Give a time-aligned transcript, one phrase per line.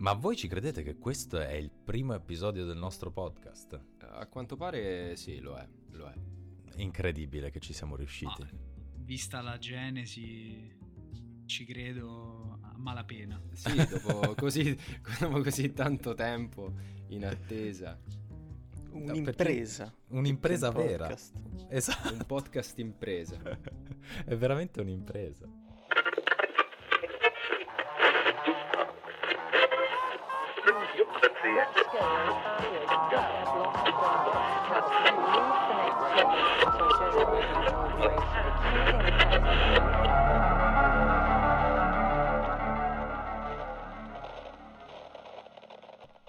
[0.00, 3.78] Ma voi ci credete che questo è il primo episodio del nostro podcast?
[3.98, 6.14] A quanto pare sì, lo è, lo è.
[6.76, 8.40] Incredibile che ci siamo riusciti.
[8.40, 8.48] Ma,
[8.96, 10.74] vista la genesi,
[11.44, 13.42] ci credo a malapena.
[13.52, 14.74] Sì, dopo così,
[15.18, 16.72] dopo così tanto tempo
[17.08, 18.00] in attesa.
[18.92, 19.94] Un'impresa.
[20.08, 21.08] Un'impresa Un vera.
[21.08, 21.34] podcast.
[21.68, 22.10] Esatto.
[22.14, 23.36] Un podcast impresa.
[24.24, 25.46] è veramente un'impresa.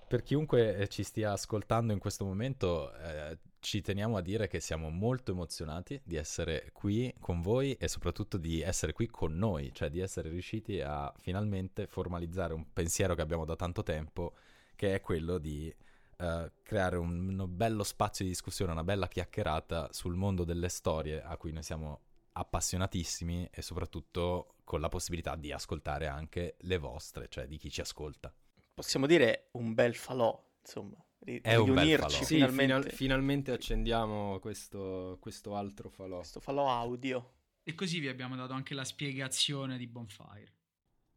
[0.07, 4.61] Per chiunque eh, ci stia ascoltando in questo momento, eh, ci teniamo a dire che
[4.61, 9.73] siamo molto emozionati di essere qui con voi e soprattutto di essere qui con noi,
[9.73, 14.35] cioè di essere riusciti a finalmente formalizzare un pensiero che abbiamo da tanto tempo,
[14.81, 15.71] che è quello di
[16.17, 21.21] eh, creare un, un bello spazio di discussione, una bella chiacchierata sul mondo delle storie
[21.21, 21.99] a cui noi siamo
[22.31, 27.79] appassionatissimi e soprattutto con la possibilità di ascoltare anche le vostre, cioè di chi ci
[27.79, 28.33] ascolta.
[28.73, 30.97] Possiamo dire un bel falò, insomma.
[31.19, 32.09] Ri- È un bel falò.
[32.09, 32.63] Sì, finalmente.
[32.63, 36.17] final- finalmente accendiamo questo, questo altro falò.
[36.17, 37.33] Questo falò audio.
[37.61, 40.55] E così vi abbiamo dato anche la spiegazione di Bonfire.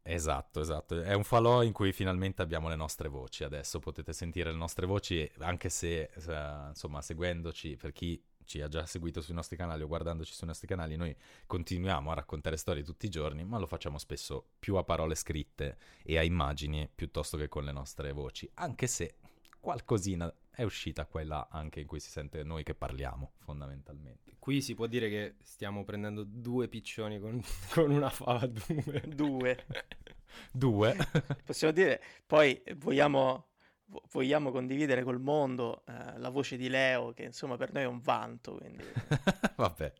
[0.07, 1.01] Esatto, esatto.
[1.01, 3.43] È un falò in cui finalmente abbiamo le nostre voci.
[3.43, 8.67] Adesso potete sentire le nostre voci, anche se, eh, insomma, seguendoci, per chi ci ha
[8.67, 11.15] già seguito sui nostri canali o guardandoci sui nostri canali, noi
[11.47, 15.77] continuiamo a raccontare storie tutti i giorni, ma lo facciamo spesso più a parole scritte
[16.03, 19.15] e a immagini piuttosto che con le nostre voci, anche se
[19.65, 24.35] qualcosina è uscita qua là anche in cui si sente noi che parliamo, fondamentalmente.
[24.37, 27.41] Qui si può dire che stiamo prendendo due piccioni con,
[27.73, 29.03] con una fava due.
[29.07, 29.65] Due.
[30.51, 30.95] Due.
[31.45, 33.47] Possiamo dire, poi vogliamo,
[33.85, 37.87] vo- vogliamo condividere col mondo eh, la voce di Leo, che insomma per noi è
[37.87, 38.83] un vanto, quindi
[39.55, 39.93] Vabbè.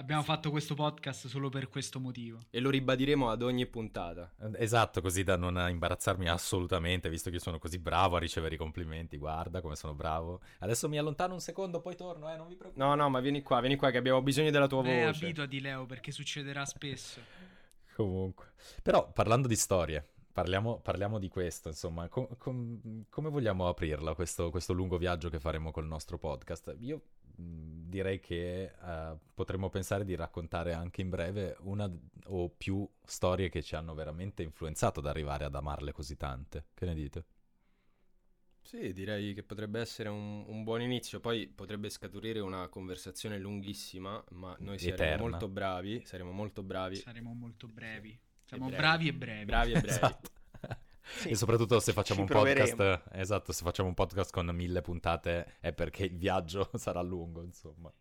[0.00, 2.38] Abbiamo fatto questo podcast solo per questo motivo.
[2.48, 4.32] E lo ribadiremo ad ogni puntata.
[4.54, 9.18] Esatto, così da non imbarazzarmi assolutamente, visto che sono così bravo a ricevere i complimenti.
[9.18, 10.40] Guarda come sono bravo.
[10.60, 12.88] Adesso mi allontano un secondo, poi torno, eh, non vi preoccupate.
[12.88, 15.22] No, no, ma vieni qua, vieni qua che abbiamo bisogno della tua Beh, voce.
[15.26, 17.20] abituati Leo perché succederà spesso.
[17.94, 18.52] Comunque.
[18.82, 22.08] Però, parlando di storie, parliamo, parliamo di questo, insomma.
[22.08, 26.74] Com- com- come vogliamo aprirla, questo, questo lungo viaggio che faremo col nostro podcast?
[26.80, 27.02] Io
[27.40, 31.90] direi che eh, potremmo pensare di raccontare anche in breve una
[32.26, 36.66] o più storie che ci hanno veramente influenzato ad arrivare ad amarle così tante.
[36.74, 37.24] Che ne dite?
[38.62, 41.18] Sì, direi che potrebbe essere un, un buon inizio.
[41.18, 45.28] Poi potrebbe scaturire una conversazione lunghissima, ma noi saremo Eterna.
[45.28, 46.02] molto bravi.
[46.04, 46.96] Saremo molto bravi.
[46.96, 48.18] Saremo molto brevi.
[48.44, 48.80] Siamo brevi.
[48.80, 49.44] bravi e brevi.
[49.44, 49.88] Bravi e brevi.
[49.88, 50.30] Esatto.
[51.02, 55.56] Sì, e soprattutto se facciamo un podcast, esatto, se facciamo un podcast con mille puntate
[55.60, 57.92] è perché il viaggio sarà lungo, insomma.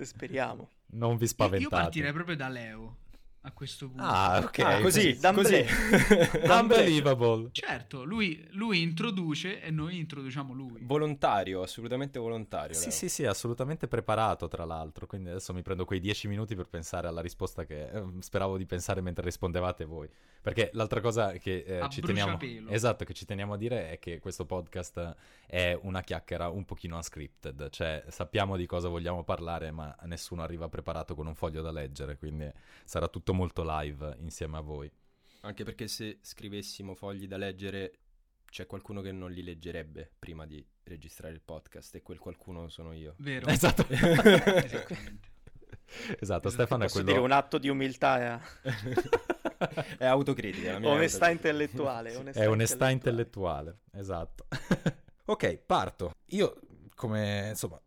[0.00, 0.68] speriamo.
[0.92, 1.62] Non vi spaventate.
[1.62, 2.96] Io partirei proprio da Leo
[3.44, 4.02] a questo punto.
[4.04, 4.58] Ah, ok.
[4.60, 5.66] Ah, così, così.
[6.48, 7.48] Unbelievable.
[7.50, 10.80] Certo, lui, lui introduce e noi introduciamo lui.
[10.84, 12.74] volontario, assolutamente volontario.
[12.74, 12.92] Sì, Leo.
[12.92, 15.06] sì, sì, assolutamente preparato, tra l'altro.
[15.06, 18.64] Quindi adesso mi prendo quei dieci minuti per pensare alla risposta che eh, speravo di
[18.64, 20.08] pensare mentre rispondevate voi.
[20.40, 22.38] Perché l'altra cosa che eh, ci teniamo...
[22.68, 25.16] Esatto, che ci teniamo a dire è che questo podcast
[25.46, 27.70] è una chiacchiera un pochino unscripted.
[27.70, 32.16] Cioè, sappiamo di cosa vogliamo parlare, ma nessuno arriva preparato con un foglio da leggere.
[32.16, 32.50] Quindi
[32.84, 34.90] sarà tutto molto live insieme a voi.
[35.40, 37.98] Anche perché se scrivessimo fogli da leggere,
[38.48, 42.92] c'è qualcuno che non li leggerebbe prima di registrare il podcast e quel qualcuno sono
[42.92, 43.14] io.
[43.18, 43.46] Vero?
[43.50, 43.86] Esatto.
[43.88, 44.86] Esattamente.
[46.20, 47.10] esatto, Stefano è Posso quello...
[47.12, 48.40] dire un atto di umiltà,
[49.98, 50.72] è autocritica.
[50.72, 52.14] la mia onestà intellettuale.
[52.16, 54.46] Onestà È onestà intellettuale, esatto.
[55.26, 56.12] ok, parto.
[56.26, 56.58] Io,
[56.94, 57.80] come insomma,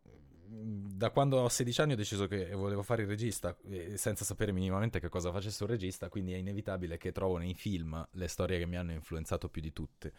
[0.68, 3.56] da quando ho 16 anni ho deciso che volevo fare il regista,
[3.94, 8.06] senza sapere minimamente che cosa facesse un regista, quindi è inevitabile che trovo nei film
[8.12, 10.12] le storie che mi hanno influenzato più di tutte.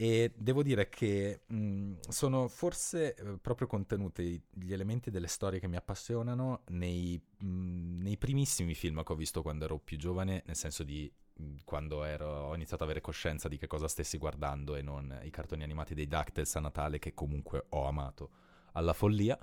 [0.00, 5.66] E devo dire che mh, sono forse eh, proprio contenuti gli elementi delle storie che
[5.66, 10.54] mi appassionano nei, mh, nei primissimi film che ho visto quando ero più giovane, nel
[10.54, 11.12] senso di
[11.64, 15.30] quando ero, ho iniziato ad avere coscienza di che cosa stessi guardando e non i
[15.30, 18.30] cartoni animati dei DuckTales a Natale che comunque ho amato
[18.72, 19.36] alla follia.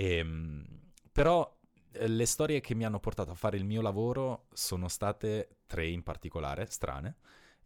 [0.00, 0.64] Ehm,
[1.10, 1.58] però
[1.90, 5.88] eh, le storie che mi hanno portato a fare il mio lavoro sono state tre
[5.88, 7.16] in particolare, strane,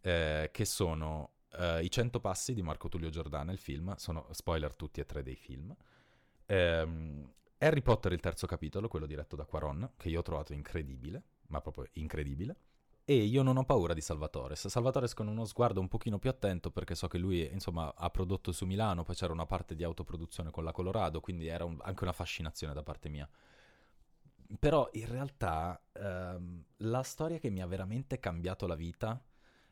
[0.01, 4.75] eh, che sono eh, I Cento Passi di Marco Tullio Giordana, il film, sono spoiler
[4.75, 5.75] tutti e tre dei film.
[6.47, 11.23] Ehm, Harry Potter il terzo capitolo, quello diretto da Quaron, che io ho trovato incredibile,
[11.49, 12.55] ma proprio incredibile.
[13.05, 14.55] E io non ho paura di Salvatore.
[14.55, 18.51] Salvatore con uno sguardo un pochino più attento perché so che lui insomma ha prodotto
[18.51, 22.03] su Milano, poi c'era una parte di autoproduzione con la Colorado, quindi era un, anche
[22.03, 23.29] una fascinazione da parte mia.
[24.59, 29.21] Però in realtà ehm, la storia che mi ha veramente cambiato la vita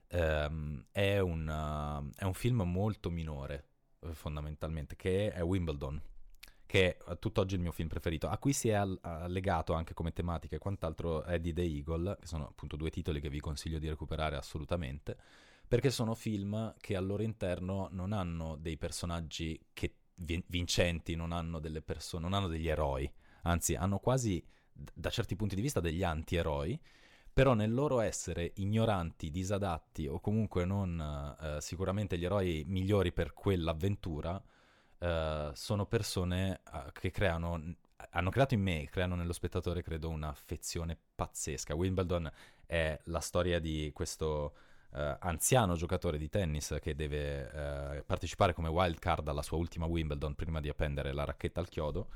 [0.07, 3.67] ehm, è, un, uh, è un film molto minore
[4.11, 6.01] fondamentalmente, che è Wimbledon
[6.71, 8.81] che è tutt'oggi il mio film preferito, a cui si è
[9.27, 13.27] legato anche come tematica e quant'altro Eddie the Eagle, che sono appunto due titoli che
[13.27, 15.17] vi consiglio di recuperare assolutamente,
[15.67, 21.59] perché sono film che al loro interno non hanno dei personaggi che, vincenti, non hanno,
[21.83, 24.41] persone, non hanno degli eroi, anzi hanno quasi
[24.71, 26.79] da certi punti di vista degli anti-eroi,
[27.33, 33.33] però nel loro essere ignoranti, disadatti o comunque non eh, sicuramente gli eroi migliori per
[33.33, 34.41] quell'avventura,
[35.01, 37.61] uh, sono persone uh, che creano,
[38.11, 41.75] hanno creato in me, creano nello spettatore, credo, un'affezione pazzesca.
[41.75, 42.31] Wimbledon
[42.65, 44.53] è la storia di questo
[44.91, 50.35] uh, anziano giocatore di tennis che deve partecipare come wild card alla sua ultima Wimbledon
[50.35, 52.07] prima di appendere la racchetta al chiodo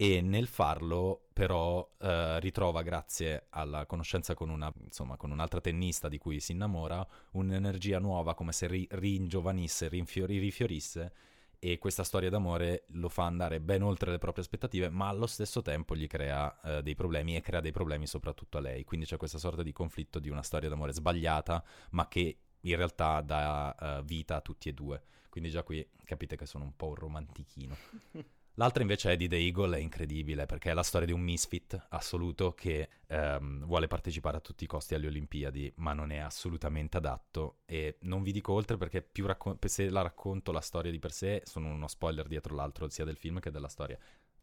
[0.00, 6.08] e nel farlo però eh, ritrova grazie alla conoscenza con, una, insomma, con, un'altra tennista
[6.08, 11.12] di cui si innamora un'energia nuova come se ri- ringiovanisse, rinfiori- rifiorisse
[11.60, 15.60] e questa storia d'amore lo fa andare ben oltre le proprie aspettative, ma allo stesso
[15.60, 18.82] tempo gli crea eh, dei problemi e crea dei problemi soprattutto a lei.
[18.84, 23.20] Quindi c'è questa sorta di conflitto di una storia d'amore sbagliata, ma che in realtà
[23.20, 25.02] dà uh, vita a tutti e due.
[25.28, 27.76] Quindi già qui capite che sono un po' un romantichino.
[28.60, 31.82] L'altra invece è di The Eagle, è incredibile perché è la storia di un misfit
[31.88, 36.98] assoluto che ehm, vuole partecipare a tutti i costi alle Olimpiadi, ma non è assolutamente
[36.98, 37.60] adatto.
[37.64, 41.40] E non vi dico oltre perché raccon- se la racconto la storia di per sé,
[41.46, 43.98] sono uno spoiler dietro l'altro, sia del film che della storia.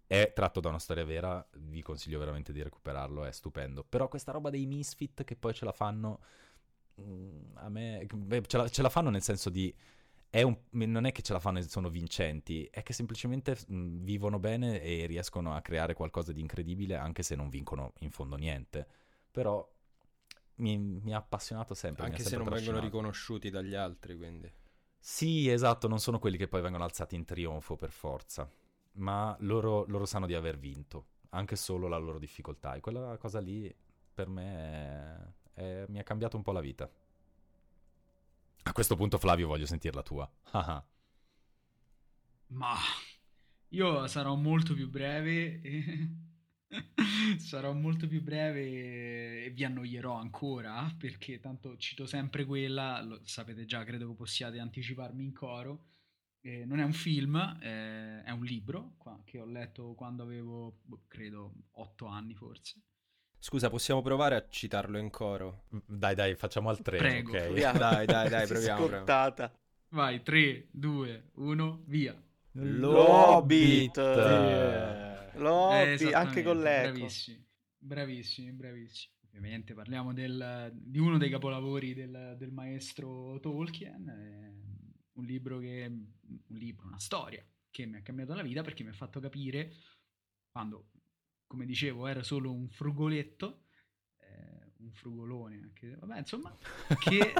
[0.08, 3.84] È tratto da una storia vera, vi consiglio veramente di recuperarlo, è stupendo.
[3.84, 6.22] Però questa roba dei misfit che poi ce la fanno.
[7.00, 8.08] Mm, a me.
[8.12, 9.72] Beh, ce, la, ce la fanno nel senso di
[10.30, 14.04] è un, non è che ce la fanno e sono vincenti, è che semplicemente mh,
[14.04, 18.36] vivono bene e riescono a creare qualcosa di incredibile anche se non vincono in fondo
[18.36, 18.88] niente.
[19.32, 19.68] Però
[20.56, 22.06] mi, mi ha appassionato sempre.
[22.06, 24.52] Anche sempre se non vengono riconosciuti dagli altri, quindi.
[25.00, 28.50] Sì, esatto, non sono quelli che poi vengono alzati in trionfo per forza,
[28.94, 32.74] ma loro, loro sanno di aver vinto, anche solo la loro difficoltà.
[32.74, 33.74] E quella cosa lì
[34.14, 36.90] per me è, è, mi ha cambiato un po' la vita.
[38.68, 40.30] A questo punto, Flavio, voglio sentire la tua.
[42.48, 42.76] Ma
[43.70, 45.62] io sarò molto più breve.
[47.38, 53.64] Sarò molto più breve e vi annoierò ancora perché tanto cito sempre quella, lo sapete
[53.64, 55.86] già, credo che possiate anticiparmi in coro.
[56.42, 60.82] Eh, non è un film, eh, è un libro qua, che ho letto quando avevo,
[60.84, 62.82] boh, credo, otto anni forse.
[63.48, 65.64] Scusa, possiamo provare a citarlo in coro?
[65.86, 67.30] Dai, dai, facciamo al 3, Prego.
[67.32, 67.44] ok?
[67.46, 67.80] Proviamo.
[67.80, 68.88] Dai, dai, dai, proviamo.
[68.88, 69.58] Scottata.
[69.92, 72.22] Vai, 3, 2, 1, via.
[72.52, 73.96] L'Hobbit.
[75.36, 76.92] L'Hobbit, Eh, anche con l'eco.
[76.92, 77.48] Bravissimi,
[77.78, 79.14] bravissimi, bravissimi.
[79.28, 84.62] Ovviamente parliamo del- di uno dei capolavori del, del maestro Tolkien, eh,
[85.14, 87.42] un libro che, un libro, una storia
[87.72, 89.72] che mi ha cambiato la vita perché mi ha fatto capire
[90.52, 90.90] quando,
[91.48, 93.64] come dicevo, era solo un frugoletto,
[94.20, 96.56] eh, un frugolone anche, vabbè, insomma,
[97.00, 97.34] che,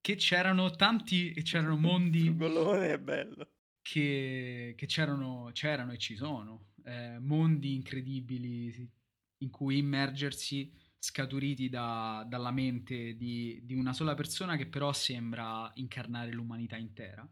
[0.00, 3.50] che c'erano tanti, c'erano mondi Frugolone è bello.
[3.82, 8.90] che, che c'erano, c'erano e ci sono eh, mondi incredibili
[9.38, 15.70] in cui immergersi scaturiti da- dalla mente di, di una sola persona che però sembra
[15.74, 17.28] incarnare l'umanità intera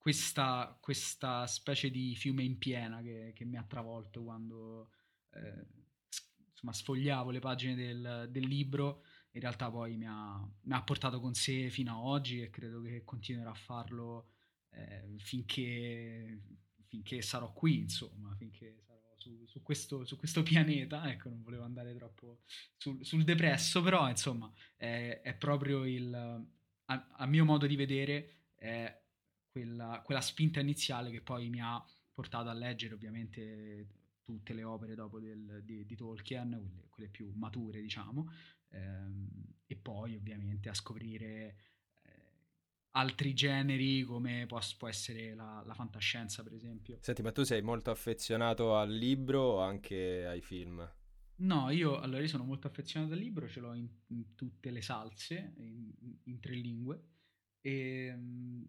[0.00, 4.90] questa, questa specie di fiume in piena che, che mi ha travolto quando
[5.34, 5.66] eh,
[6.50, 9.02] insomma, sfogliavo le pagine del, del libro
[9.32, 12.80] in realtà poi mi ha, mi ha portato con sé fino a oggi e credo
[12.80, 14.30] che continuerà a farlo
[14.70, 16.40] eh, finché,
[16.86, 21.08] finché sarò qui, insomma, finché sarò su, su questo, su questo pianeta.
[21.10, 22.40] Ecco, non volevo andare troppo
[22.76, 28.48] sul, sul depresso, però insomma è, è proprio il, a, a mio modo di vedere,
[28.56, 28.99] è
[29.50, 33.88] quella, quella spinta iniziale che poi mi ha portato a leggere ovviamente
[34.22, 38.30] tutte le opere dopo del- di, di Tolkien, quelle, quelle più mature, diciamo,
[38.70, 39.28] ehm,
[39.66, 41.56] e poi ovviamente a scoprire
[42.02, 42.10] eh,
[42.92, 46.98] altri generi come può, può essere la, la fantascienza, per esempio.
[47.00, 50.88] Senti, ma tu sei molto affezionato al libro o anche ai film?
[51.42, 54.82] No, io allora io sono molto affezionato al libro, ce l'ho in, in tutte le
[54.82, 55.90] salse, in,
[56.24, 57.02] in tre lingue,
[57.62, 58.62] e mm,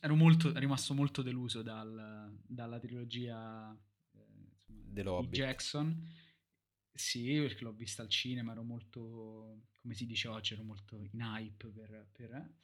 [0.00, 3.72] ero molto, rimasto molto deluso dal- dalla trilogia
[4.12, 4.18] eh,
[4.52, 6.06] insomma, di Jackson
[6.92, 11.20] Sì, perché l'ho vista al cinema, ero molto, come si dice oggi, ero molto in
[11.20, 12.54] hype per, per eh,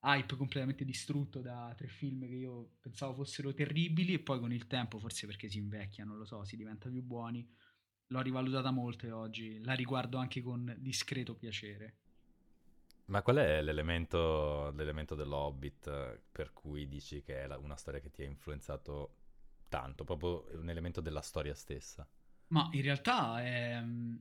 [0.00, 4.66] hype completamente distrutto da tre film che io pensavo fossero terribili e poi con il
[4.66, 7.48] tempo, forse perché si invecchia, non lo so, si diventa più buoni,
[8.08, 12.01] l'ho rivalutata molto e oggi la riguardo anche con discreto piacere.
[13.06, 18.22] Ma qual è l'elemento, l'elemento dell'Hobbit per cui dici che è una storia che ti
[18.22, 19.16] ha influenzato
[19.68, 22.08] tanto, proprio un elemento della storia stessa?
[22.48, 24.16] Ma in realtà è mm,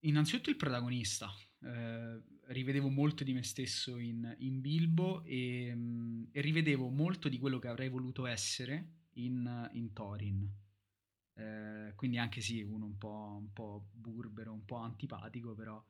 [0.00, 1.30] innanzitutto il protagonista.
[1.60, 7.38] Eh, rivedevo molto di me stesso in, in Bilbo e, mm, e, rivedevo molto di
[7.38, 10.50] quello che avrei voluto essere in, in Thorin.
[11.34, 15.82] Eh, quindi anche sì, uno un po', un po' burbero, un po' antipatico, però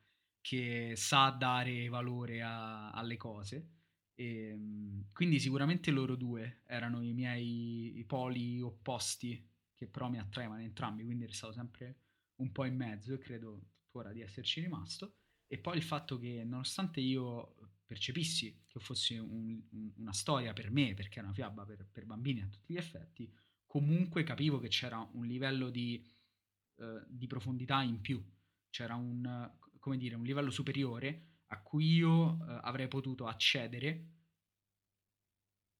[0.43, 3.69] che sa dare valore a, alle cose.
[4.13, 9.41] E, mm, quindi sicuramente loro due erano i miei i poli opposti
[9.73, 11.95] che però mi attraevano entrambi, quindi ero stato sempre
[12.35, 15.15] un po' in mezzo e credo tuttora di esserci rimasto.
[15.47, 20.71] E poi il fatto che nonostante io percepissi che fosse un, un, una storia per
[20.71, 23.33] me, perché è una fiaba per, per, bambini a tutti gli effetti,
[23.65, 26.05] comunque capivo che c'era un livello di,
[26.75, 28.21] uh, di profondità in più,
[28.69, 29.51] c'era un,
[29.83, 34.11] come dire, un livello superiore a cui io uh, avrei potuto accedere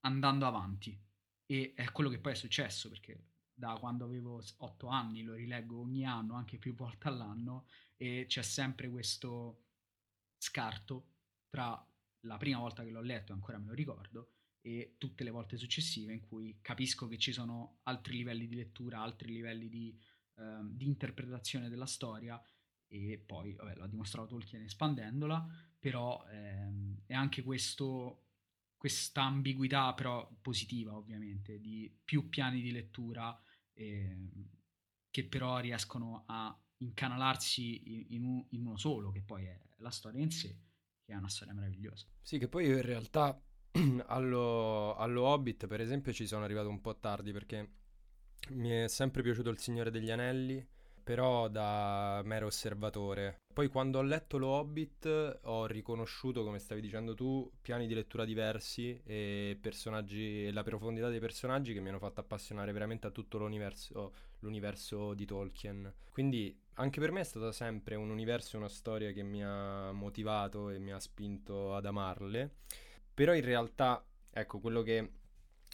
[0.01, 1.01] andando avanti.
[1.45, 5.79] E è quello che poi è successo, perché da quando avevo otto anni, lo rileggo
[5.79, 9.67] ogni anno, anche più volte all'anno, e c'è sempre questo
[10.37, 11.11] scarto
[11.47, 11.81] tra
[12.25, 16.11] la prima volta che l'ho letto, ancora me lo ricordo, e tutte le volte successive
[16.11, 19.97] in cui capisco che ci sono altri livelli di lettura, altri livelli di,
[20.35, 22.41] eh, di interpretazione della storia
[22.93, 25.45] e poi vabbè, l'ha dimostrato Tolkien espandendola,
[25.79, 33.37] però ehm, è anche questa ambiguità però positiva ovviamente di più piani di lettura
[33.73, 34.29] eh,
[35.09, 40.21] che però riescono a incanalarsi in, un, in, uno solo che poi è la storia
[40.21, 40.59] in sé
[41.03, 42.05] che è una storia meravigliosa.
[42.21, 43.41] Sì che poi io in realtà
[44.07, 47.71] allo, allo Hobbit per esempio ci sono arrivato un po' tardi perché
[48.51, 50.65] mi è sempre piaciuto Il Signore degli Anelli
[51.03, 53.41] però da mero osservatore.
[53.53, 58.25] Poi quando ho letto lo Hobbit ho riconosciuto, come stavi dicendo tu, piani di lettura
[58.25, 63.37] diversi e e la profondità dei personaggi che mi hanno fatto appassionare veramente a tutto
[63.37, 65.93] l'universo, l'universo di Tolkien.
[66.09, 69.91] Quindi anche per me è stato sempre un universo e una storia che mi ha
[69.91, 72.55] motivato e mi ha spinto ad amarle.
[73.13, 75.11] Però in realtà, ecco, quello che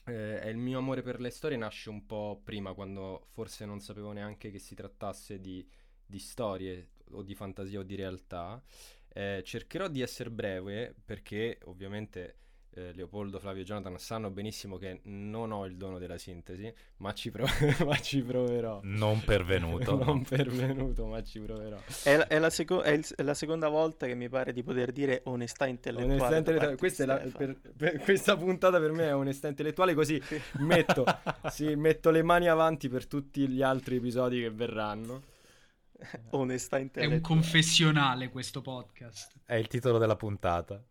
[0.09, 4.11] eh, il mio amore per le storie nasce un po' prima, quando forse non sapevo
[4.11, 5.67] neanche che si trattasse di,
[6.05, 8.61] di storie o di fantasia o di realtà.
[9.11, 12.37] Eh, cercherò di essere breve perché ovviamente
[12.71, 17.13] eh, Leopoldo, Flavio e Jonathan sanno benissimo che non ho il dono della sintesi, ma
[17.13, 17.45] ci, pro-
[17.85, 18.81] ma ci proverò.
[18.83, 19.95] Non pervenuto.
[20.03, 21.77] non pervenuto, ma ci proverò.
[22.03, 24.63] È la, è, la seco- è, il, è la, seconda volta che mi pare di
[24.63, 26.13] poter dire onestà intellettuale.
[26.13, 26.77] Onestà intellettuale.
[26.77, 30.21] Questa, la, per, per, questa, puntata per me è onestà intellettuale, così
[30.59, 31.05] metto,
[31.49, 35.23] sì, metto le mani avanti per tutti gli altri episodi che verranno.
[36.31, 37.13] onestà intellettuale.
[37.13, 39.33] È un confessionale questo podcast.
[39.43, 40.81] È il titolo della puntata.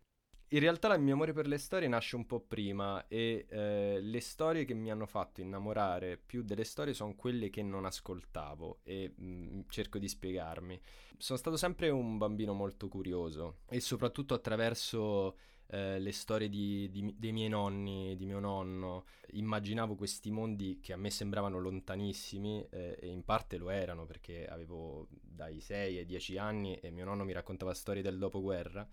[0.51, 4.19] In realtà il mio amore per le storie nasce un po' prima e eh, le
[4.19, 9.13] storie che mi hanno fatto innamorare più delle storie sono quelle che non ascoltavo e
[9.15, 10.81] mh, mm, cerco di spiegarmi.
[11.19, 15.37] Sono stato sempre un bambino molto curioso e soprattutto attraverso
[15.67, 20.93] eh, le storie di, di, dei miei nonni, di mio nonno, immaginavo questi mondi che
[20.93, 26.05] a me sembravano lontanissimi eh, e in parte lo erano perché avevo dai 6 ai
[26.05, 28.89] 10 anni e mio nonno mi raccontava storie del dopoguerra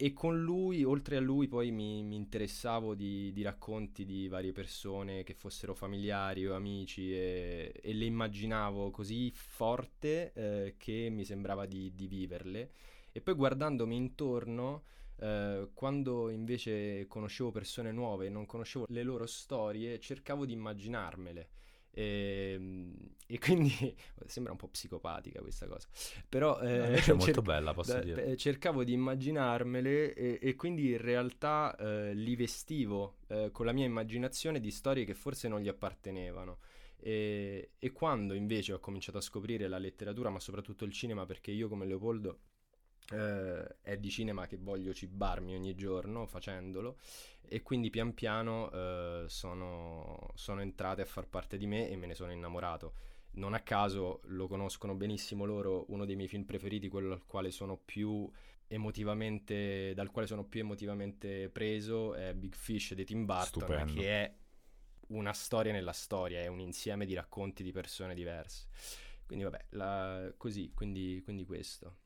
[0.00, 4.52] e con lui, oltre a lui, poi mi, mi interessavo di, di, racconti di varie
[4.52, 11.24] persone che fossero familiari o amici e, e le immaginavo così forte eh, che mi
[11.24, 12.70] sembrava di, di, viverle.
[13.10, 14.84] E poi guardandomi intorno,
[15.16, 21.48] eh, quando invece conoscevo persone nuove e non conoscevo le loro storie, cercavo di immaginarmele.
[21.90, 22.94] E, ehm,
[23.26, 23.72] e, quindi
[24.26, 25.88] sembra un po' psicopatica questa cosa,
[26.28, 28.36] però eh, è molto cer- bella, posso dire.
[28.36, 33.84] Cercavo di immaginarmele e, e quindi in realtà eh, li vestivo eh, con la mia
[33.84, 36.58] immaginazione di storie che forse non gli appartenevano.
[37.00, 41.50] E, e quando invece ho cominciato a scoprire la letteratura, ma soprattutto il cinema, perché
[41.52, 42.38] io come Leopoldo
[43.10, 46.98] eh, è di cinema che voglio cibarmi ogni giorno facendolo
[47.40, 52.06] e quindi pian piano eh, sono, sono entrate a far parte di me e me
[52.06, 52.94] ne sono innamorato.
[53.32, 57.50] Non a caso lo conoscono benissimo loro, uno dei miei film preferiti, quello al quale
[57.50, 58.28] sono più
[58.66, 63.92] emotivamente, dal quale sono più emotivamente preso, è Big Fish di Tim Burton, Stupendo.
[63.94, 64.34] che è
[65.08, 68.66] una storia nella storia, è un insieme di racconti di persone diverse.
[69.24, 71.96] Quindi vabbè, la, così, quindi, quindi questo.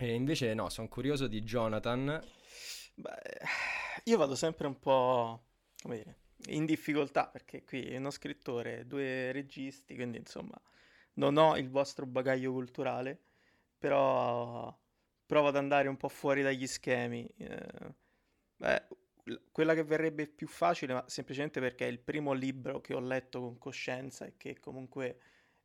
[0.00, 2.22] E invece no, sono curioso di Jonathan.
[2.94, 3.10] Beh,
[4.04, 5.46] io vado sempre un po',
[5.82, 10.56] come dire, in difficoltà perché qui è uno scrittore, due registi, quindi insomma
[11.14, 13.20] non ho il vostro bagaglio culturale,
[13.76, 14.72] però
[15.26, 17.28] provo ad andare un po' fuori dagli schemi.
[17.36, 17.94] Eh,
[18.56, 18.86] beh,
[19.50, 23.40] quella che verrebbe più facile, ma semplicemente perché è il primo libro che ho letto
[23.40, 25.18] con coscienza e che comunque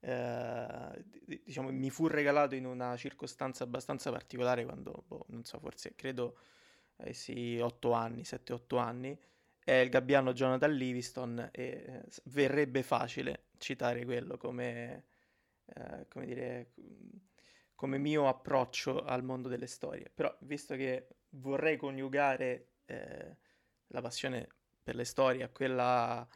[0.06, 1.06] eh,
[1.46, 6.38] diciamo, mi fu regalato in una circostanza abbastanza particolare quando, boh, non so, forse credo
[6.98, 9.18] avessi 8 anni, 7-8 anni,
[9.64, 15.06] è il gabbiano Jonathan Livingston e eh, verrebbe facile citare quello come,
[15.74, 16.72] eh, come dire,
[17.74, 20.12] come mio approccio al mondo delle storie.
[20.14, 23.38] Però, visto che vorrei coniugare eh,
[23.88, 24.50] la passione
[24.84, 26.28] per le storie a quella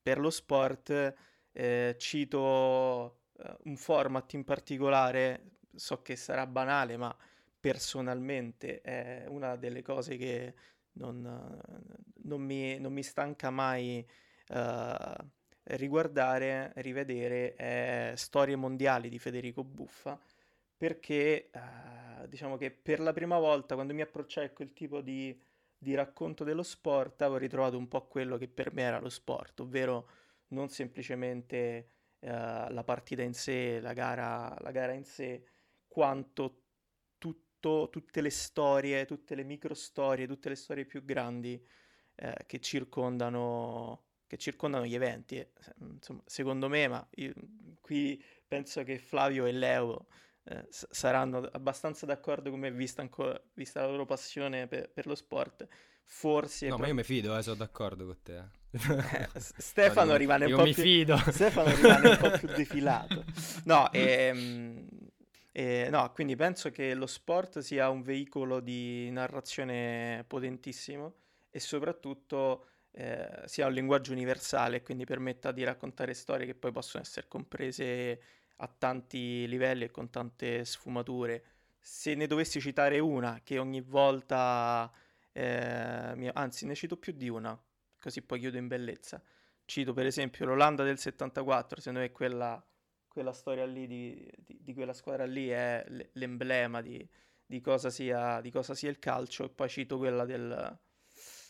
[0.00, 1.14] per lo sport,
[1.56, 7.16] eh, cito eh, un format in particolare, so che sarà banale, ma
[7.58, 10.54] personalmente è una delle cose che
[10.92, 11.58] non,
[12.24, 14.06] non, mi, non mi, stanca mai
[14.48, 15.24] uh,
[15.64, 20.18] riguardare, rivedere, è Storie mondiali di Federico Buffa,
[20.76, 25.38] perché uh, diciamo che per la prima volta quando mi approcciai a quel tipo di,
[25.76, 29.60] di racconto dello sport avevo ritrovato un po' quello che per me era lo sport,
[29.60, 30.08] ovvero
[30.48, 35.44] non semplicemente uh, la partita in sé, la gara, la gara in sé,
[35.86, 36.62] quanto
[37.18, 41.60] tutto, tutte le storie, tutte le micro storie, tutte le storie più grandi
[42.14, 45.44] eh, che, circondano, che circondano gli eventi.
[45.78, 47.32] insomma, secondo me, ma io
[47.80, 50.06] qui penso che Flavio e Leo
[50.44, 55.14] eh, saranno abbastanza d'accordo con me, vista, ancora, vista la loro passione per, per lo
[55.14, 55.66] sport.
[56.04, 56.68] Forse.
[56.68, 58.44] No, ma io mi fido, eh, sono d'accordo con te.
[58.76, 60.82] Eh, Stefano no, rimane un io po' mi più...
[60.82, 61.16] fido.
[61.30, 63.24] Stefano rimane un po' più defilato.
[63.64, 64.86] No, ehm,
[65.52, 71.14] eh, no, quindi penso che lo sport sia un veicolo di narrazione potentissimo
[71.50, 77.02] e soprattutto eh, sia un linguaggio universale, quindi permetta di raccontare storie che poi possono
[77.02, 78.20] essere comprese
[78.56, 81.44] a tanti livelli e con tante sfumature.
[81.80, 84.90] Se ne dovessi citare una che ogni volta,
[85.32, 86.30] eh, mi...
[86.32, 87.58] anzi ne cito più di una,
[88.06, 89.20] così poi chiudo in bellezza.
[89.64, 92.64] Cito per esempio l'Olanda del 74, secondo me quella
[93.08, 97.08] quella storia lì, di, di, di quella squadra lì è l'emblema di,
[97.46, 100.78] di, cosa sia, di cosa sia il calcio e poi cito quella del,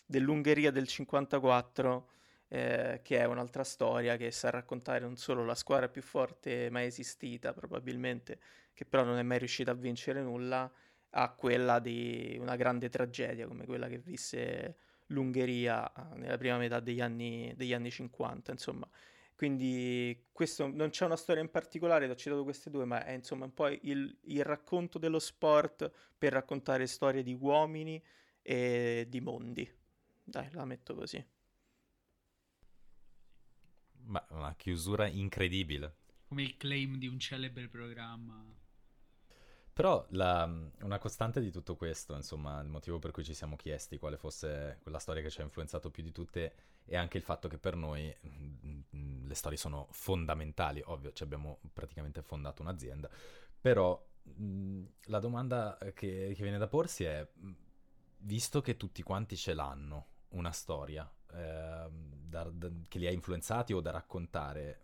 [0.07, 2.11] dell'Ungheria del 54
[2.47, 6.87] eh, che è un'altra storia che sa raccontare non solo la squadra più forte mai
[6.87, 8.39] esistita probabilmente
[8.73, 10.73] che però non è mai riuscita a vincere nulla
[11.11, 16.81] a quella di una grande tragedia come quella che visse l'Ungheria eh, nella prima metà
[16.81, 18.89] degli anni, degli anni 50 insomma
[19.37, 23.45] quindi questo non c'è una storia in particolare, ho citato queste due, ma è insomma
[23.45, 28.03] un po' il, il racconto dello sport per raccontare storie di uomini
[28.41, 29.71] e di mondi.
[30.25, 31.23] Dai, la metto così.
[34.05, 35.97] Ma una chiusura incredibile.
[36.29, 38.43] Come il claim di un celebre programma.
[39.77, 43.99] Però la, una costante di tutto questo, insomma, il motivo per cui ci siamo chiesti
[43.99, 46.55] quale fosse quella storia che ci ha influenzato più di tutte
[46.87, 50.83] è anche il fatto che per noi mh, mh, le storie sono fondamentali.
[50.87, 53.11] Ovvio, ci abbiamo praticamente fondato un'azienda,
[53.61, 54.03] però
[55.09, 57.29] la domanda che, che, viene da porsi è,
[58.21, 63.75] visto che tutti quanti ce l'hanno, una storia eh, da, da, che li ha influenzati
[63.75, 64.81] o da raccontare,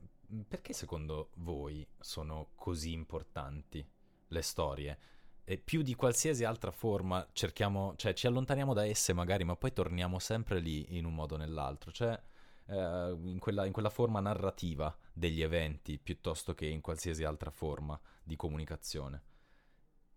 [0.46, 3.91] perché secondo voi sono così importanti
[4.32, 4.98] le storie?
[5.44, 9.72] e più di qualsiasi altra forma cerchiamo, cioè ci allontaniamo da esse magari, ma poi
[9.72, 12.18] torniamo sempre lì in un modo o nell'altro, cioè
[12.66, 17.98] eh, in, quella, in, quella, forma narrativa degli eventi piuttosto che in qualsiasi altra forma
[18.22, 19.22] di comunicazione.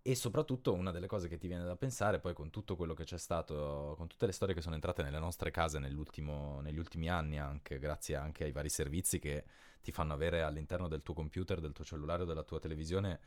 [0.04, 3.06] E soprattutto una delle cose che ti viene da pensare poi con tutto quello che
[3.06, 7.40] c'è stato, con tutte le storie che sono entrate nelle nostre case negli ultimi anni
[7.40, 9.46] anche, grazie anche ai vari servizi che
[9.82, 13.20] ti fanno avere all'interno del tuo computer, del tuo cellulare o della tua televisione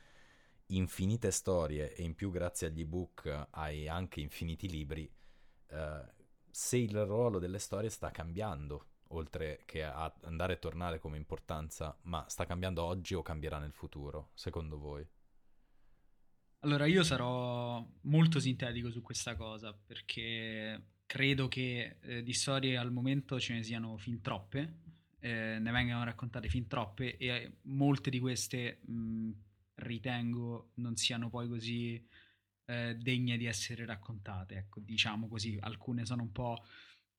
[0.68, 5.10] infinite storie e in più grazie agli ebook hai anche infiniti libri,
[5.68, 6.16] eh,
[6.50, 11.96] se il ruolo delle storie sta cambiando, oltre che a andare e tornare come importanza,
[12.02, 15.06] ma sta cambiando oggi o cambierà nel futuro, secondo voi?
[16.60, 22.90] Allora, io sarò molto sintetico su questa cosa perché credo che eh, di storie al
[22.90, 24.80] momento ce ne siano fin troppe,
[25.20, 29.30] eh, ne vengano raccontate fin troppe e molte di queste mh,
[29.78, 32.06] ritengo non siano poi così
[32.66, 34.56] eh, degne di essere raccontate.
[34.56, 36.64] Ecco, diciamo così, alcune sono un po',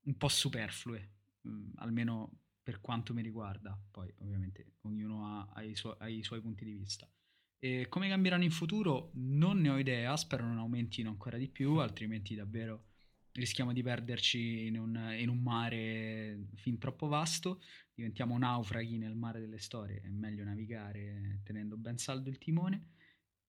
[0.04, 1.10] un po superflue,
[1.42, 6.08] mh, mm, almeno per quanto mi riguarda, poi ovviamente ognuno ha, ha, i, su- ha
[6.08, 7.10] i suoi punti di vista.
[7.58, 11.78] E come cambieranno in futuro non ne ho idea, spero non aumentino ancora di più,
[11.78, 12.86] altrimenti davvero
[13.34, 17.62] rischiamo di perderci in un, in un, mare fin troppo vasto,
[17.94, 22.94] diventiamo naufraghi nel mare delle storie, è meglio navigare tenendo ben saldo il timone.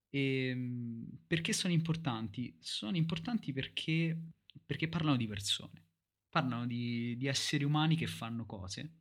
[0.09, 2.55] E ehm, perché sono importanti?
[2.59, 4.17] Sono importanti perché,
[4.65, 5.87] perché parlano di persone,
[6.29, 8.97] parlano di, di esseri umani che fanno cose,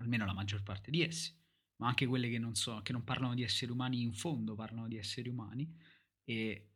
[0.00, 1.36] almeno la maggior parte di essi,
[1.76, 4.88] ma anche quelle che non, so, che non parlano di esseri umani in fondo, parlano
[4.88, 5.72] di esseri umani
[6.24, 6.70] e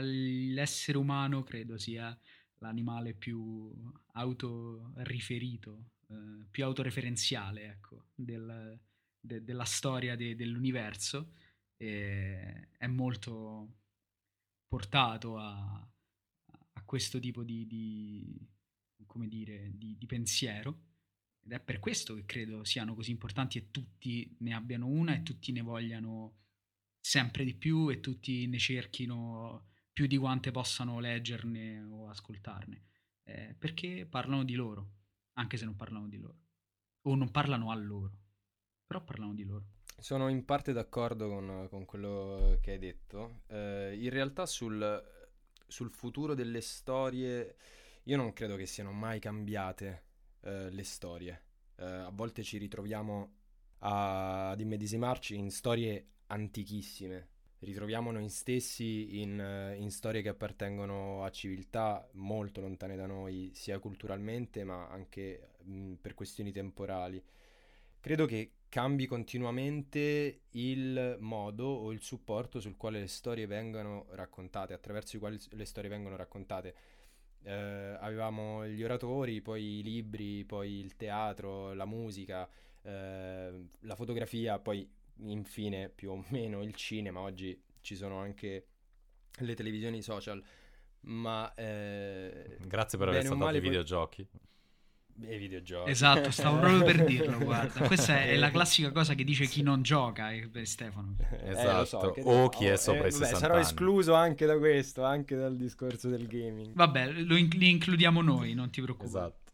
[0.00, 2.16] l'essere umano credo sia
[2.64, 3.72] l'animale più
[4.12, 8.78] autoriferito, eh, più autoreferenziale ecco, del,
[9.20, 11.32] de, della storia de, dell'universo
[11.76, 13.76] e è molto
[14.66, 15.88] portato a,
[16.72, 18.48] a questo tipo di, di,
[19.06, 20.92] come dire, di, di pensiero.
[21.44, 25.22] Ed è per questo che credo siano così importanti e tutti ne abbiano una e
[25.22, 26.38] tutti ne vogliano
[26.98, 32.82] sempre di più e tutti ne cerchino più di quante possano leggerne o ascoltarne,
[33.22, 34.90] eh, perché parlano di loro,
[35.34, 36.38] anche se non parlano di loro,
[37.02, 38.18] o non parlano a loro,
[38.84, 39.66] però parlano di loro.
[39.96, 43.42] Sono in parte d'accordo con, con quello che hai detto.
[43.46, 45.02] Eh, in realtà sul,
[45.68, 47.56] sul, futuro delle storie
[48.02, 50.02] io non credo che siano mai cambiate
[50.40, 51.42] eh, le storie.
[51.76, 53.36] Eh, a volte ci ritroviamo
[53.78, 57.28] a, ad immedesimarci in storie antichissime,
[57.64, 63.50] ritroviamo noi stessi in, eh, in, storie che appartengono a civiltà molto lontane da noi,
[63.54, 67.22] sia culturalmente ma anche mh, per questioni temporali.
[68.00, 74.74] Credo che cambi continuamente il modo o il supporto sul quale le storie vengono raccontate,
[74.74, 76.74] attraverso i quali le storie vengono raccontate.
[77.42, 82.48] Eh, avevamo gli oratori, poi i libri, poi il teatro, la musica,
[82.82, 88.66] eh, la fotografia, poi infine più o meno il cinema, oggi ci sono anche
[89.38, 90.42] le televisioni social,
[91.00, 91.52] ma...
[91.54, 94.26] Eh, Grazie per aver saltato i videogiochi.
[95.22, 95.90] E videogiochi.
[95.90, 97.86] Esatto, stavo proprio per dirlo, guarda.
[97.86, 101.14] Questa è, la classica cosa che dice chi non gioca, eh, per Stefano.
[101.44, 104.58] Esatto, eh, so, o chi è sopra eh, i 60 vabbè, sarò escluso anche da
[104.58, 106.74] questo, anche dal discorso del gaming.
[106.74, 109.26] Vabbè, lo in- li includiamo noi, non ti preoccupare.
[109.26, 109.52] Esatto.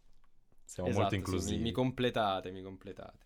[0.64, 1.52] Siamo esatto, molto inclusivi.
[1.52, 3.18] Sì, mi, mi completate, mi completate.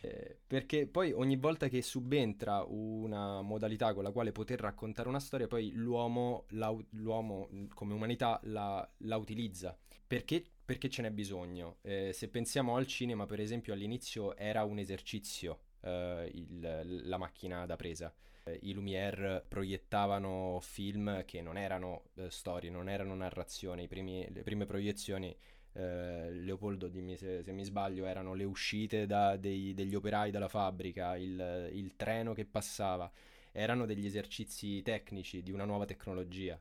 [0.00, 5.20] Eh, perché poi ogni volta che subentra una modalità con la quale poter raccontare una
[5.20, 6.46] storia, poi l'uomo,
[6.90, 9.76] l'uomo come umanità la, la utilizza.
[10.06, 11.78] Perché, perché, ce n'è bisogno?
[11.82, 17.66] Eh, se pensiamo al cinema, per esempio, all'inizio era un esercizio eh, il, la macchina
[17.66, 18.14] da presa.
[18.44, 23.86] Eh, I Lumière proiettavano film che non erano eh, storie, non erano narrazioni.
[23.86, 25.36] Primi, le prime proiezioni
[25.78, 31.16] eh, Leopoldo, dimmi se, se, mi sbaglio, erano le uscite dei, degli operai dalla fabbrica,
[31.16, 33.10] il, il, treno che passava,
[33.52, 36.60] erano degli esercizi tecnici di una nuova tecnologia.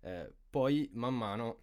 [0.00, 1.62] Eh, poi, man mano,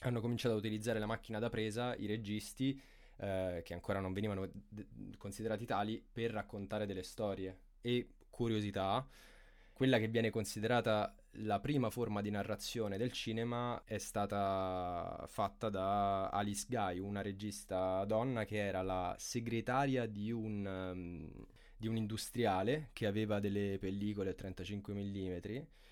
[0.00, 2.80] hanno cominciato ad utilizzare la macchina da presa, i registi,
[3.18, 7.58] eh, che ancora non venivano d- considerati tali, per raccontare delle storie.
[7.80, 9.06] E curiosità,
[9.74, 16.28] quella che viene considerata la prima forma di narrazione del cinema è stata fatta da
[16.28, 22.90] Alice Guy, una regista donna che era la segretaria di un, um, di un industriale
[22.92, 25.38] che aveva delle pellicole a 35 mm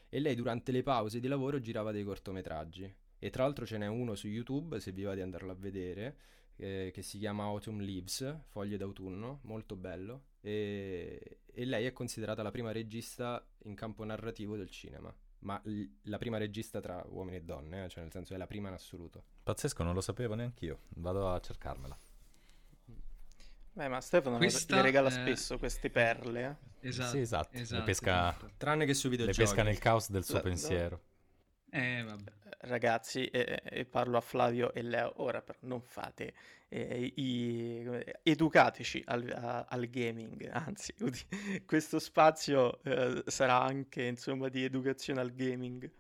[0.09, 2.95] e lei durante le pause di lavoro girava dei cortometraggi.
[3.19, 6.17] E tra l'altro ce n'è uno su YouTube, se vi va di andarlo a vedere,
[6.57, 10.25] eh, che si chiama Autumn Leaves, foglie d'autunno, molto bello.
[10.43, 15.85] E, e lei è considerata la prima regista in campo narrativo del cinema ma l-
[16.03, 17.89] la prima regista tra uomini e donne, eh?
[17.89, 19.23] cioè nel senso è la prima in assoluto.
[19.43, 20.79] Pazzesco, non lo sapevo neanche io.
[20.91, 21.97] Vado a cercarmela.
[23.75, 25.13] Beh, ma Stefano Questa, le regala eh...
[25.13, 26.59] spesso queste perle.
[26.81, 26.89] Eh?
[26.89, 27.57] Esatto, sì, esatto.
[27.57, 28.51] esatto le pesca, esatto.
[28.57, 29.41] tranne che su videogiochi.
[29.41, 30.97] Le pesca nel caos del suo la, pensiero.
[30.97, 31.11] No.
[31.75, 32.31] Eh, vabbè.
[32.65, 36.35] Ragazzi, eh, eh, parlo a Flavio e Leo, ora però non fate
[36.69, 37.83] eh, i,
[38.23, 40.95] educateci al, a, al, gaming, anzi
[41.65, 45.91] questo spazio eh, sarà anche insomma di educazione al gaming.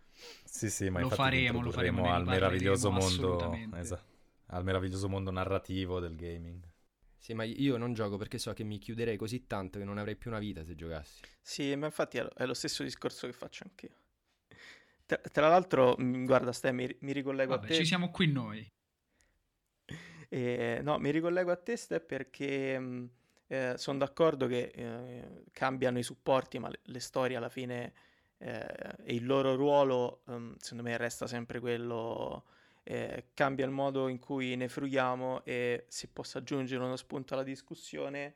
[0.44, 4.04] Sì, sì, ma lo faremo, lo faremo al meraviglioso mondo esatto,
[4.48, 6.62] al meraviglioso mondo narrativo del gaming.
[7.16, 10.16] Sì, ma io non gioco perché so che mi chiuderei così tanto che non avrei
[10.16, 11.22] più una vita se giocassi.
[11.40, 14.01] Sì, ma infatti è lo, è lo stesso discorso che faccio anch'io.
[15.12, 17.75] Tra, tra l'altro, mm, guarda, Ste, mi, mi ricollego Vabbè, a te.
[17.75, 18.70] Ci siamo qui noi.
[20.33, 23.11] E, no, mi ricollego a te, Ste, perché mh,
[23.48, 27.92] eh, sono d'accordo che eh, cambiano i supporti, ma le, le storie alla fine
[28.38, 32.44] eh, e il loro ruolo, um, secondo me, resta sempre quello
[32.83, 37.42] eh, cambia il modo in cui ne fruiamo e si possa aggiungere uno spunto alla
[37.42, 38.35] discussione,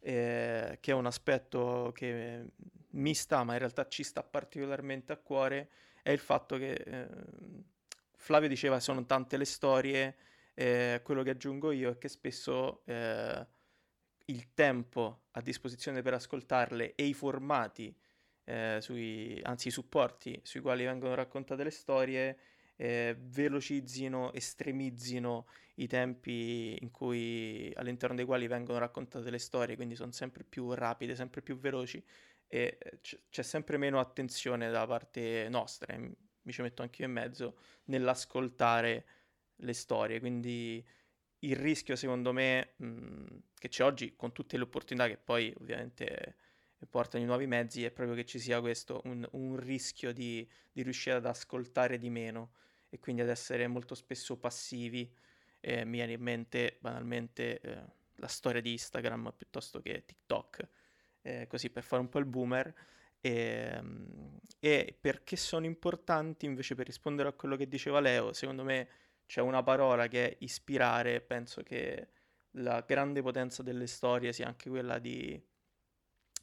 [0.00, 2.44] eh, che è un aspetto che
[2.90, 5.70] mi sta, ma in realtà ci sta particolarmente a cuore,
[6.02, 7.08] è il fatto che eh,
[8.16, 10.16] Flavio diceva sono tante le storie,
[10.54, 13.46] eh, quello che aggiungo io è che spesso eh,
[14.26, 17.94] il tempo a disposizione per ascoltarle e i formati,
[18.44, 22.38] eh, sui, anzi i supporti sui quali vengono raccontate le storie,
[22.76, 30.12] eh, velocizzino, estremizzino i tempi cui, all'interno dei quali vengono raccontate le storie, quindi sono
[30.12, 32.02] sempre più rapide, sempre più veloci
[32.52, 37.08] e eh, c- c'è sempre meno attenzione da parte nostra, mi ci metto anche io
[37.08, 39.06] in mezzo, nell'ascoltare
[39.56, 40.84] le storie, quindi
[41.38, 46.36] il rischio secondo me mh, che c'è oggi con tutte le opportunità che poi ovviamente
[46.90, 50.82] portano i nuovi mezzi è proprio che ci sia questo, un, un rischio di, di,
[50.82, 52.52] riuscire ad ascoltare di meno
[52.90, 55.10] e quindi ad essere molto spesso passivi.
[55.60, 57.82] Eh, mi viene in mente banalmente eh,
[58.16, 60.68] la storia di Instagram piuttosto che TikTok,
[61.22, 62.72] eh, così per fare un po' il boomer.
[63.20, 68.64] E, ehm, e perché sono importanti invece per rispondere a quello che diceva Leo, secondo
[68.64, 68.88] me
[69.26, 72.08] c'è una parola che è ispirare, penso che
[72.56, 75.40] la grande potenza delle storie sia anche quella di,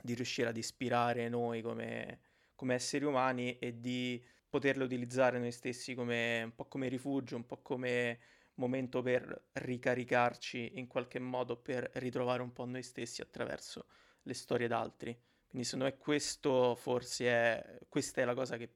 [0.01, 2.19] di riuscire ad ispirare noi come,
[2.55, 7.45] come, esseri umani e di poterle utilizzare noi stessi come, un po' come rifugio, un
[7.45, 8.19] po' come
[8.55, 13.85] momento per ricaricarci in qualche modo, per ritrovare un po' noi stessi attraverso
[14.23, 15.17] le storie d'altri.
[15.47, 18.73] Quindi secondo me questo forse è, questa è la cosa che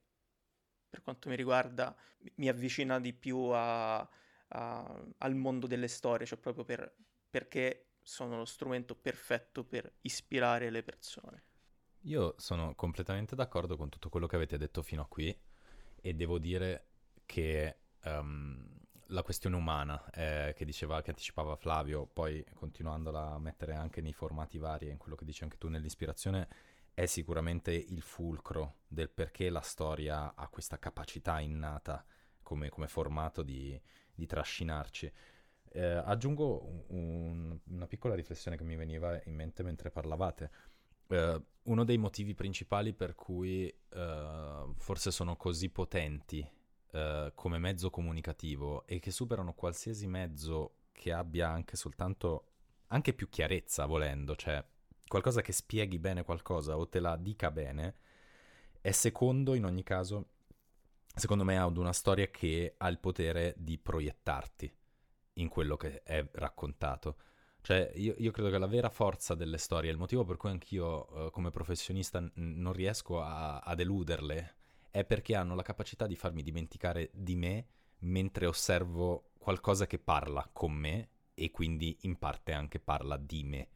[0.89, 1.95] per quanto mi riguarda
[2.36, 6.95] mi avvicina di più a, a, al mondo delle storie, cioè proprio per,
[7.29, 11.43] perché sono lo strumento perfetto per ispirare le persone.
[12.01, 15.36] Io sono completamente d'accordo con tutto quello che avete detto fino a qui
[15.95, 16.89] e devo dire
[17.25, 18.82] che um,
[19.13, 24.12] la questione umana eh, che diceva, che anticipava Flavio, poi continuandola a mettere anche nei
[24.12, 26.47] formati vari e in quello che dici anche tu nell'ispirazione,
[26.93, 32.04] è sicuramente il fulcro del perché la storia ha questa capacità innata
[32.41, 33.80] come, come formato di,
[34.13, 35.12] di trascinarci.
[35.76, 40.52] Eh, aggiungo un, una piccola riflessione che mi veniva in mente mentre parlavate.
[41.08, 46.47] Eh, uno dei motivi principali per cui eh, forse sono così potenti
[46.93, 52.49] eh, come mezzo comunicativo e che superano qualsiasi mezzo che abbia anche soltanto
[52.88, 54.63] anche più chiarezza volendo, cioè
[55.08, 57.95] qualcosa che spieghi bene qualcosa o te la dica bene,
[58.79, 60.27] è secondo in ogni caso,
[61.15, 64.71] secondo me, ad una storia che ha il potere di proiettarti
[65.34, 67.17] in quello che è raccontato.
[67.62, 71.27] Cioè, io, io, credo che la vera forza delle storie, il motivo per cui anch'io,
[71.27, 74.56] eh, come professionista, n- non riesco a, ad eluderle,
[74.93, 77.65] è perché hanno la capacità di farmi dimenticare di me
[78.01, 83.69] mentre osservo qualcosa che parla con me e quindi in parte anche parla di me.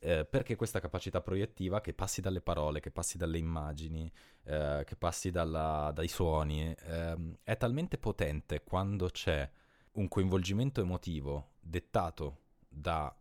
[0.00, 4.96] Eh, perché questa capacità proiettiva che passi dalle parole, che passi dalle immagini, eh, che
[4.96, 9.48] passi dalla, dai suoni, eh, è talmente potente quando c'è
[9.92, 13.16] un coinvolgimento emotivo dettato da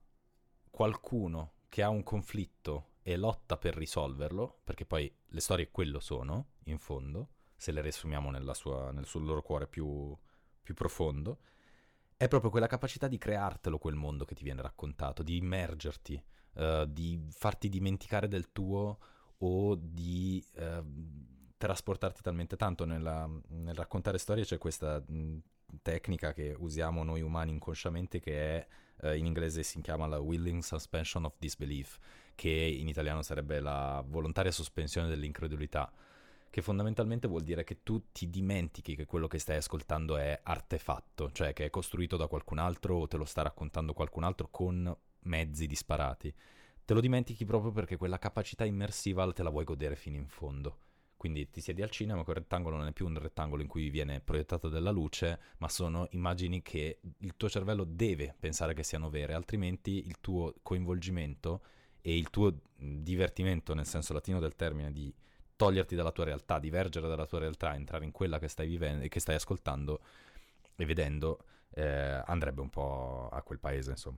[0.71, 6.53] qualcuno che ha un conflitto e lotta per risolverlo, perché poi le storie quello sono,
[6.63, 10.17] in fondo, se le riassumiamo sua, nel suo loro cuore più,
[10.61, 11.39] più profondo,
[12.15, 16.85] è proprio quella capacità di creartelo quel mondo che ti viene raccontato, di immergerti, uh,
[16.85, 18.99] di farti dimenticare del tuo
[19.37, 20.85] o di uh,
[21.57, 22.85] trasportarti talmente tanto.
[22.85, 25.37] Nella, nel raccontare storie c'è questa mh,
[25.81, 28.67] tecnica che usiamo noi umani inconsciamente che è
[29.01, 31.99] uh, in inglese si chiama la willing suspension of disbelief
[32.35, 35.91] che in italiano sarebbe la volontaria sospensione dell'incredulità
[36.53, 41.31] che fondamentalmente vuol dire che tu ti dimentichi che quello che stai ascoltando è artefatto,
[41.31, 44.95] cioè che è costruito da qualcun altro o te lo sta raccontando qualcun altro con
[45.21, 46.31] mezzi disparati.
[46.85, 50.77] Te lo dimentichi proprio perché quella capacità immersiva te la vuoi godere fino in fondo.
[51.17, 54.19] Quindi ti siedi al cinema, quel rettangolo non è più un rettangolo in cui viene
[54.19, 59.33] proiettata della luce, ma sono immagini che il tuo cervello deve pensare che siano vere,
[59.33, 61.61] altrimenti il tuo coinvolgimento
[62.05, 65.11] e il tuo divertimento, nel senso latino del termine, di
[65.55, 69.07] toglierti dalla tua realtà, divergere dalla tua realtà, entrare in quella che stai vivendo e
[69.07, 70.01] che stai ascoltando
[70.75, 74.17] e vedendo, eh, andrebbe un po' a quel paese, insomma.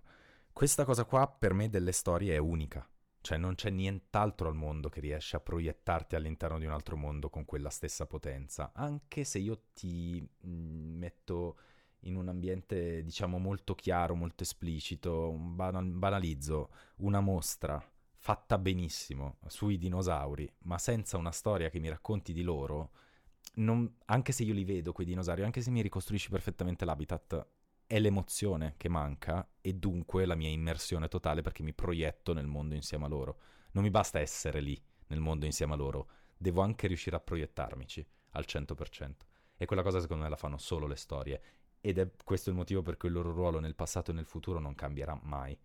[0.52, 2.90] Questa cosa qua per me delle storie è unica,
[3.22, 7.30] cioè non c'è nient'altro al mondo che riesce a proiettarti all'interno di un altro mondo
[7.30, 11.58] con quella stessa potenza, anche se io ti mm, metto
[12.06, 17.84] in un ambiente diciamo molto chiaro, molto esplicito, banal- banalizzo, una mostra
[18.18, 22.92] fatta benissimo sui dinosauri, ma senza una storia che mi racconti di loro,
[23.56, 27.48] non- anche se io li vedo quei dinosauri, anche se mi ricostruisci perfettamente l'habitat,
[27.88, 32.74] è l'emozione che manca e dunque la mia immersione totale perché mi proietto nel mondo
[32.74, 33.40] insieme a loro.
[33.72, 38.06] Non mi basta essere lì nel mondo insieme a loro, devo anche riuscire a proiettarmici
[38.32, 39.26] al 100%.
[39.58, 41.42] E quella cosa secondo me la fanno solo le storie.
[41.86, 44.58] Ed è questo il motivo per cui il loro ruolo nel passato e nel futuro
[44.58, 45.56] non cambierà mai.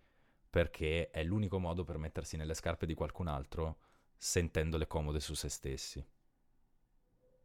[0.50, 3.78] Perché è l'unico modo per mettersi nelle scarpe di qualcun altro
[4.18, 6.04] sentendole comode su se stessi.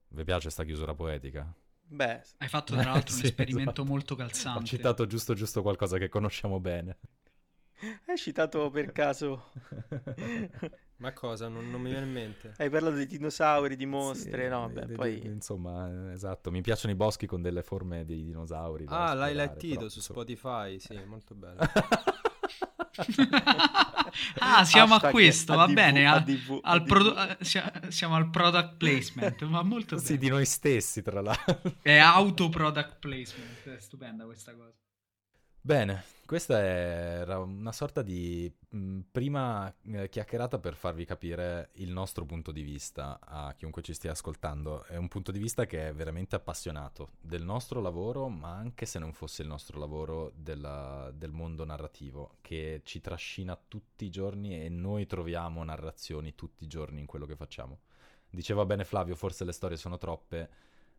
[0.09, 1.49] Vi piace sta chiusura poetica?
[1.83, 3.85] Beh, Hai fatto tra l'altro Sì, un esperimento esatto.
[3.85, 4.59] molto calzante.
[4.59, 6.97] Ho citato giusto giusto qualcosa che conosciamo bene.
[8.07, 9.51] hai citato per caso...
[10.97, 11.47] Ma cosa?
[11.49, 12.53] Non, non mi viene in mente.
[12.57, 14.69] Hai parlato di dinosauri, di mostre, Sì, no?
[14.69, 15.19] eh, Beh, di- poi...
[15.19, 18.85] di- Insomma, eh, esatto, mi piacciono i boschi con delle forme di dinosauri.
[18.87, 20.19] Ah, l'hai lettito però, su insomma.
[20.21, 21.59] Spotify, sì, molto bello.
[24.39, 26.07] ah, siamo a Hashtag questo, va ADV, bene.
[26.07, 27.37] a- ADV, al ADV.
[27.39, 30.17] eh, sia- siamo al product placement, ma molto Sì, bene.
[30.19, 31.73] di noi stessi, tra l'altro.
[31.81, 34.71] È auto product placement, è stupenda questa cosa.
[35.65, 42.23] Bene, questa era una sorta di mh, prima eh, chiacchierata per farvi capire il nostro
[42.23, 44.83] punto di vista a chiunque ci stia ascoltando.
[44.83, 48.99] È un punto di vista che è veramente appassionato del nostro lavoro, ma anche se
[48.99, 54.63] non fosse il nostro lavoro, della- del mondo narrativo, che ci trascina tutti i giorni
[54.63, 57.79] e noi troviamo narrazioni tutti i giorni in quello che facciamo.
[58.29, 60.47] Diceva bene Flavio, forse le storie sono troppe,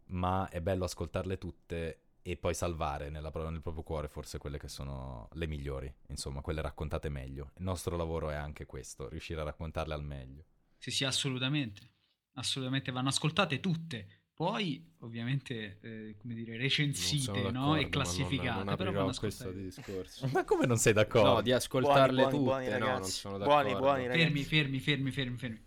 [0.06, 4.66] ma è bello ascoltarle tutte e poi salvare nella nel proprio cuore forse quelle che
[4.66, 7.52] sono le migliori, insomma, quelle raccontate meglio.
[7.58, 10.44] Il nostro lavoro è anche questo, riuscire a raccontarle al meglio.
[10.76, 11.92] Sì, sì, assolutamente.
[12.32, 14.24] Assolutamente vanno ascoltate tutte.
[14.34, 17.76] Poi, ovviamente, eh, come dire, recensite no?
[17.76, 18.64] e classificate.
[18.64, 20.26] Non, però aprirò vanno questo discorso.
[20.34, 21.34] Ma come non sei d'accordo?
[21.34, 23.10] No, di ascoltarle Buoni, buoni, tutte, buoni, no, non ragazzi.
[23.12, 23.86] sono Buoni, d'accordo.
[23.86, 24.18] buoni, ragazzi.
[24.18, 25.64] Fermi, fermi, fermi, fermi, fermi.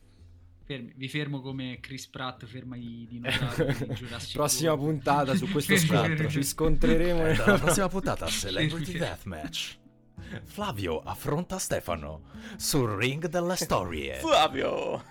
[0.70, 0.94] Fermi.
[0.96, 4.86] Vi fermo come Chris Pratt ferma i dinosauri di Jurassic Prossima World.
[4.86, 6.30] puntata su questo scontro.
[6.30, 7.26] Ci scontreremo.
[7.26, 9.00] Eh, dalla prossima puntata Celebrity Fermi.
[9.00, 9.78] Deathmatch.
[10.44, 12.22] Flavio affronta Stefano
[12.56, 14.16] sul ring delle storie.
[14.18, 15.04] Flavio!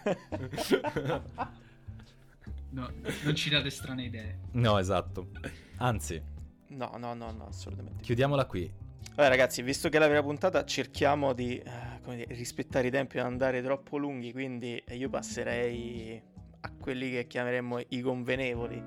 [2.70, 2.92] No,
[3.24, 4.38] non ci date strane idee.
[4.52, 5.30] No, esatto.
[5.78, 6.22] Anzi,
[6.68, 8.02] no, no, no, no, assolutamente.
[8.02, 8.70] chiudiamola qui.
[9.18, 13.16] Vabbè, ragazzi, visto che è la prima puntata, cerchiamo di eh, dire, rispettare i tempi
[13.16, 14.30] e non andare troppo lunghi.
[14.30, 16.22] Quindi eh, io passerei
[16.60, 18.80] a quelli che chiameremmo i convenevoli.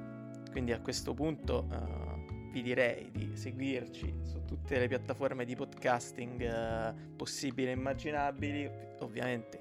[0.50, 6.42] Quindi a questo punto eh, vi direi di seguirci su tutte le piattaforme di podcasting
[6.42, 8.72] eh, possibili e immaginabili.
[9.00, 9.60] Ovviamente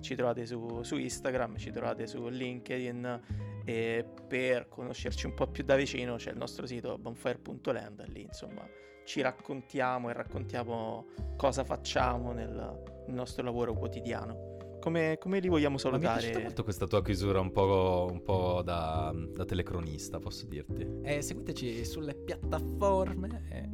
[0.00, 3.20] ci trovate su, su Instagram, ci trovate su LinkedIn
[3.64, 8.68] e per conoscerci un po' più da vicino c'è il nostro sito bonfire.land, lì insomma
[9.04, 14.50] ci raccontiamo e raccontiamo cosa facciamo nel, nostro lavoro quotidiano.
[14.80, 16.42] Come, come li vogliamo Ma mi è piaciuta salutare?
[16.44, 21.00] molto questa tua chiusura un po', un po' da, da telecronista, posso dirti.
[21.02, 23.44] Eh, seguiteci sulle piattaforme.
[23.50, 23.68] eh.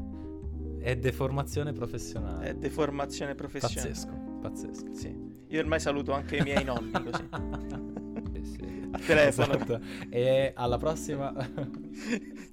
[0.81, 2.49] È deformazione professionale.
[2.49, 3.89] È deformazione professionale.
[3.91, 4.95] Pazzesco, pazzesco.
[4.95, 5.37] Sì.
[5.49, 7.29] Io ormai saluto anche i miei nonni così.
[8.33, 8.89] Sì, sì.
[8.93, 9.55] A telefono.
[9.55, 9.81] Esatto.
[10.11, 11.35] E alla prossima.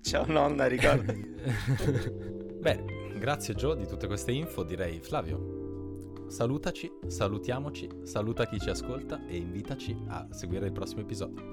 [0.02, 1.14] Ciao nonna, ricordo.
[2.66, 2.84] Beh,
[3.20, 4.64] grazie Gio di tutte queste info.
[4.64, 11.44] Direi Flavio, salutaci, salutiamoci, saluta chi ci ascolta e invitaci a seguire il prossimo episodio.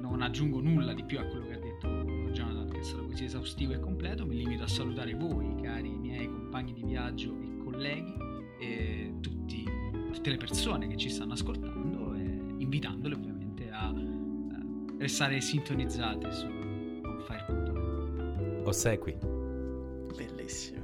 [0.00, 1.86] Non aggiungo nulla di più a quello che ha detto
[2.32, 4.26] Jonathan, che è stato così esaustivo e completo.
[4.26, 8.16] Mi limito a salutare voi, cari miei compagni di viaggio e colleghi,
[8.58, 9.64] e tutti,
[10.12, 12.22] tutte le persone che ci stanno ascoltando, e
[12.58, 16.48] invitandole ovviamente a, eh, restare sintonizzate su
[17.02, 18.66] bonfire.net.
[18.66, 19.39] Ossequi.
[20.12, 20.79] Bellissimo.